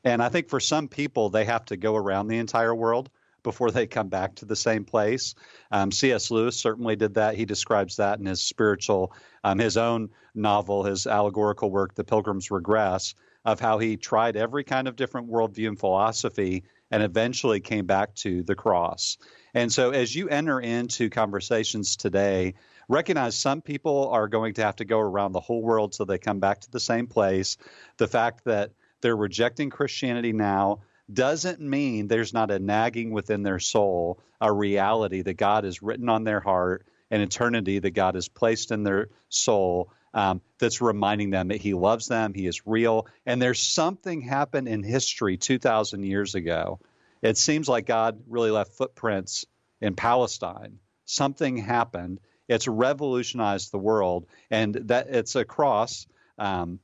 [0.05, 3.11] And I think for some people, they have to go around the entire world
[3.43, 5.35] before they come back to the same place.
[5.71, 6.31] Um, C.S.
[6.31, 7.37] Lewis certainly did that.
[7.37, 9.13] He describes that in his spiritual,
[9.45, 14.65] um, his own novel, his allegorical work, The Pilgrim's Regress, of how he tried every
[14.65, 19.17] kind of different worldview and philosophy and eventually came back to the cross.
[19.55, 22.55] And so as you enter into conversations today,
[22.89, 26.19] recognize some people are going to have to go around the whole world so they
[26.19, 27.57] come back to the same place.
[27.97, 30.81] The fact that they're rejecting Christianity now
[31.13, 36.09] doesn't mean there's not a nagging within their soul, a reality that God has written
[36.09, 41.31] on their heart, an eternity that God has placed in their soul um, that's reminding
[41.31, 46.05] them that He loves them, He is real, and there's something happened in history 2,000
[46.05, 46.81] years ago.
[47.23, 49.47] It seems like God really left footprints
[49.81, 50.79] in Palestine.
[51.05, 52.21] Something happened.
[52.49, 56.07] It's revolutionized the world, and that it's a cross,
[56.39, 56.81] um,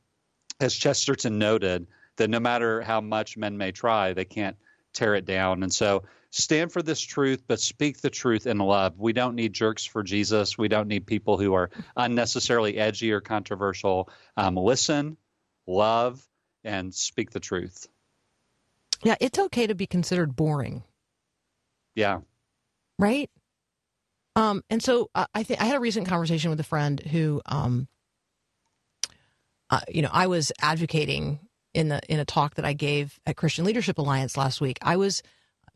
[0.61, 4.57] as Chesterton noted, that no matter how much men may try, they can't
[4.93, 5.63] tear it down.
[5.63, 8.99] And so stand for this truth, but speak the truth in love.
[8.99, 10.59] We don't need jerks for Jesus.
[10.59, 14.11] We don't need people who are unnecessarily edgy or controversial.
[14.37, 15.17] Um, listen,
[15.67, 16.23] love,
[16.65, 17.87] and speak the truth.
[19.05, 20.83] Yeah, it's okay to be considered boring,
[21.95, 22.21] Yeah.
[22.99, 23.31] right?
[24.35, 27.41] Um, and so uh, I think I had a recent conversation with a friend who,
[27.47, 27.89] um,
[29.71, 31.41] uh, you know, I was advocating
[31.75, 34.79] in the in a talk that I gave at Christian Leadership Alliance last week.
[34.83, 35.23] I was,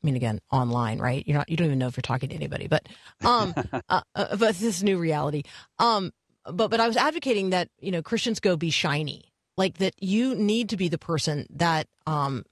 [0.02, 1.26] I mean, again, online, right?
[1.26, 2.88] You're not, you don't even know if you're talking to anybody, but,
[3.24, 3.54] um,
[3.88, 5.42] uh, uh, but this new reality.
[5.78, 6.12] Um,
[6.44, 10.34] but but I was advocating that you know Christians go be shiny, like that you
[10.34, 12.44] need to be the person that um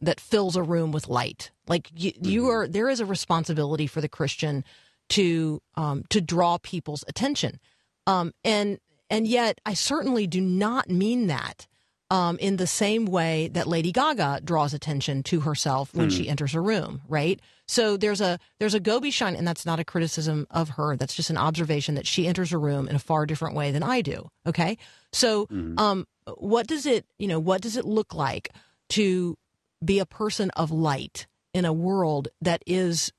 [0.00, 1.50] that fills a room with light.
[1.66, 4.64] Like you, you are, there is a responsibility for the Christian
[5.10, 7.58] to um, to draw people's attention,
[8.06, 8.78] um, and
[9.10, 11.66] and yet I certainly do not mean that
[12.14, 16.54] um, in the same way that Lady Gaga draws attention to herself when she enters
[16.54, 17.40] a room, right?
[17.66, 20.96] So there's a there's a go be shine, and that's not a criticism of her.
[20.96, 23.82] That's just an observation that she enters a room in a far different way than
[23.82, 24.30] I do.
[24.46, 24.78] Okay,
[25.12, 26.06] so um,
[26.36, 28.50] what does it you know what does it look like
[28.90, 29.36] to
[29.84, 33.12] be a person of light in a world that is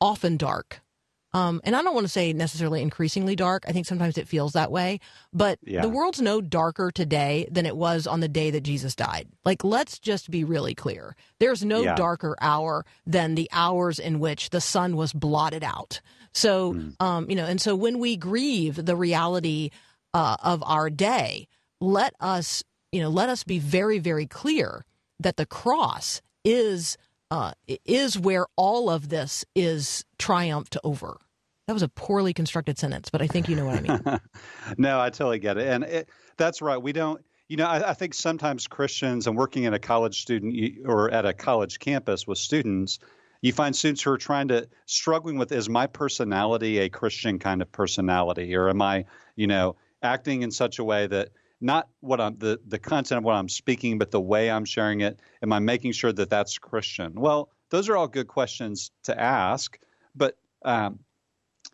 [0.00, 0.80] often dark.
[1.34, 3.64] Um, and I don't want to say necessarily increasingly dark.
[3.68, 4.98] I think sometimes it feels that way.
[5.32, 5.82] But Yeah.
[5.82, 9.28] the world's no darker today than it was on the day that Jesus died.
[9.44, 11.14] Like, let's just be really clear.
[11.38, 11.94] There's no Yeah.
[11.96, 16.00] darker hour than the hours in which the sun was blotted out.
[16.32, 19.70] So, um, you know, and so when we grieve the reality
[20.14, 21.46] uh, of our day,
[21.80, 24.84] let us, you know, let us be very, very clear
[25.20, 26.96] that the cross is
[27.30, 27.52] uh,
[27.84, 31.18] is where all of this is triumphed over.
[31.66, 34.20] That was a poorly constructed sentence, but I think you know what I mean.
[34.78, 36.78] no, I totally get it, and it, that's right.
[36.78, 37.22] We don't.
[37.48, 41.26] You know, I, I think sometimes Christians and working in a college student or at
[41.26, 42.98] a college campus with students,
[43.40, 47.62] you find students who are trying to struggling with is my personality a Christian kind
[47.62, 49.04] of personality, or am I,
[49.36, 53.24] you know, acting in such a way that not what I'm the the content of
[53.24, 55.20] what I'm speaking, but the way I'm sharing it.
[55.42, 57.14] Am I making sure that that's Christian?
[57.20, 59.78] Well, those are all good questions to ask,
[60.14, 61.00] but um,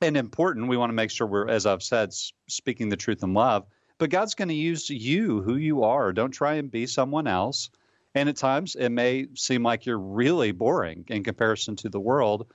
[0.00, 0.68] and important.
[0.68, 2.12] We want to make sure we're, as I've said,
[2.48, 3.66] speaking the truth in love.
[3.98, 6.12] But God's going to use you, who you are.
[6.12, 7.70] Don't try and be someone else.
[8.14, 12.46] And at times, it may seem like you're really boring in comparison to the world.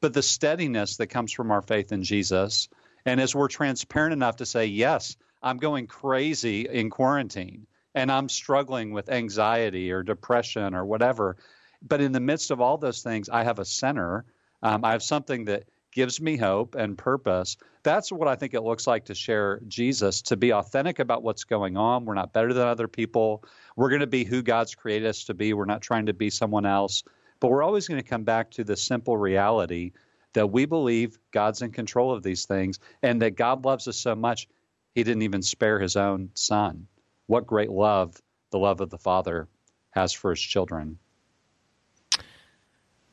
[0.00, 2.68] But the steadiness that comes from our faith in Jesus,
[3.04, 8.28] and as we're transparent enough to say, yes, I'm going crazy in quarantine, and I'm
[8.28, 11.36] struggling with anxiety or depression or whatever.
[11.82, 14.24] But in the midst of all those things, I have a center.
[14.62, 17.56] Um, I have something that gives me hope and purpose.
[17.82, 21.44] That's what I think it looks like to share Jesus, to be authentic about what's
[21.44, 22.04] going on.
[22.04, 23.44] We're not better than other people.
[23.76, 25.54] We're going to be who God's created us to be.
[25.54, 27.04] We're not trying to be someone else.
[27.40, 29.92] But we're always going to come back to the simple reality
[30.34, 34.14] that we believe God's in control of these things and that God loves us so
[34.14, 34.48] much,
[34.94, 36.86] he didn't even spare his own son.
[37.26, 38.16] What great love
[38.50, 39.48] the love of the Father
[39.90, 40.98] has for his children.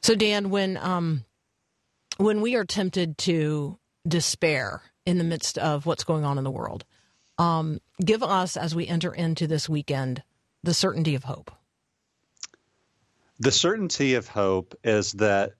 [0.01, 1.25] So, Dan, when um,
[2.17, 6.51] when we are tempted to despair in the midst of what's going on in the
[6.51, 6.85] world,
[7.37, 10.23] um, give us as we enter into this weekend
[10.63, 11.51] the certainty of hope.
[13.39, 15.53] The certainty of hope is that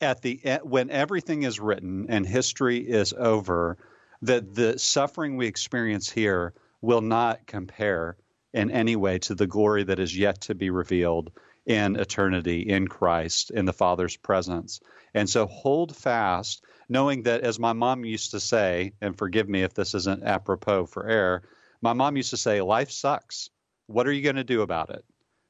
[0.00, 3.76] at the when everything is written and history is over,
[4.22, 8.16] that the suffering we experience here will not compare
[8.52, 11.30] in any way to the glory that is yet to be revealed
[11.66, 14.80] in eternity in Christ in the Father's presence.
[15.14, 19.62] And so hold fast, knowing that as my mom used to say, and forgive me
[19.62, 21.42] if this isn't apropos for air,
[21.80, 23.50] my mom used to say, life sucks.
[23.86, 25.04] What are you going to do about it?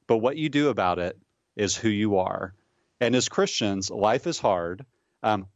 [0.07, 1.17] But what you do about it
[1.55, 2.53] is who you are.
[2.99, 4.85] And as Christians, life is hard.
[5.23, 5.47] Um,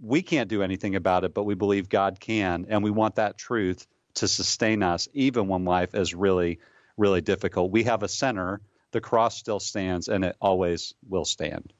[0.00, 2.66] we can't do anything about it, but we believe God can.
[2.68, 6.60] And we want that truth to sustain us, even when life is really,
[6.96, 7.70] really difficult.
[7.70, 8.60] We have a center.
[8.92, 11.72] The cross still stands, and it always will stand.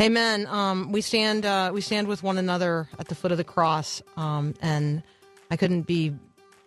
[0.00, 0.46] Amen.
[0.46, 4.02] Um, we stand uh, we stand with one another at the foot of the cross,
[4.16, 5.02] um, and
[5.50, 6.14] I couldn't be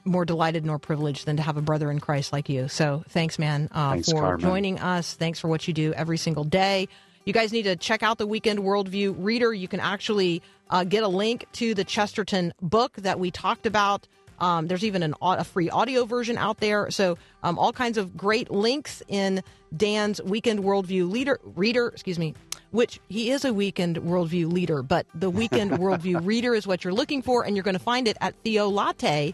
[0.03, 2.67] more delighted nor privileged than to have a brother in Christ like you.
[2.67, 4.39] So thanks, man, uh, Thanks, for Carmen.
[4.39, 5.13] joining us.
[5.13, 6.87] Thanks for what you do every single day.
[7.25, 9.53] You guys need to check out the Weekend Worldview Reader.
[9.53, 14.07] You can actually uh, get a link to the Chesterton book that we talked about.
[14.39, 16.89] Um, there's even an, a free audio version out there.
[16.91, 19.43] So um, all kinds of great links in
[19.75, 21.89] Dan's Weekend Worldview Leader Reader.
[21.89, 22.33] Excuse me.
[22.71, 26.93] Which he is a weekend worldview leader, but the weekend worldview reader is what you're
[26.93, 29.33] looking for, and you're going to find it at theolatte.com.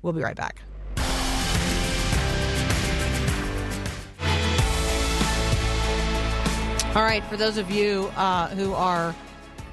[0.00, 0.62] We'll be right back.
[6.94, 9.14] All right, for those of you uh, who are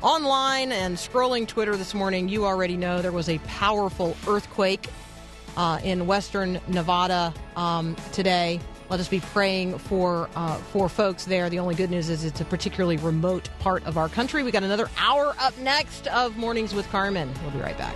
[0.02, 4.90] online and scrolling Twitter this morning, you already know there was a powerful earthquake
[5.56, 8.60] uh, in western Nevada um, today.
[8.90, 11.50] Let us be praying for uh, for folks there.
[11.50, 14.44] The only good news is it's a particularly remote part of our country.
[14.44, 17.34] We got another hour up next of Mornings with Carmen.
[17.42, 17.96] We'll be right back.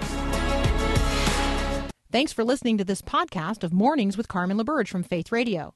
[2.11, 5.75] Thanks for listening to this podcast of Mornings with Carmen LaBerge from Faith Radio.